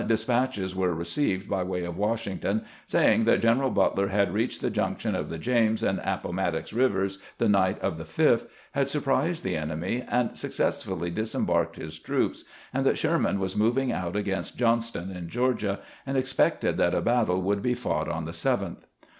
[0.07, 4.71] despatches were received by way of "Wash ington, saying that Greneral Butler had reached the
[4.71, 9.55] junction of the James and Appomattox rivers the night of the 5th, had surprised the
[9.55, 15.29] enemy, and successfully disembarked his troops, and that Sherman was moving out against Johnston in
[15.29, 18.85] Georgia, and expected that a battle would be fought on the 7th.